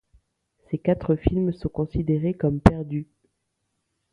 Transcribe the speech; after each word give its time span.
Ces 0.65 0.79
quatre 0.79 1.15
films 1.15 1.53
sont 1.53 1.69
considérés 1.69 2.33
comme 2.33 2.59
perdus. 2.59 3.07